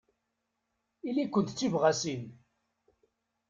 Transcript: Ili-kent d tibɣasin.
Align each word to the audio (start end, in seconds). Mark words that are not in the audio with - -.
Ili-kent 1.07 1.53
d 1.53 1.55
tibɣasin. 1.57 2.23